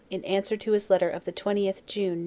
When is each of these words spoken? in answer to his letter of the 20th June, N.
in 0.09 0.25
answer 0.25 0.57
to 0.57 0.71
his 0.71 0.89
letter 0.89 1.07
of 1.07 1.25
the 1.25 1.31
20th 1.31 1.85
June, 1.85 2.13
N. 2.17 2.19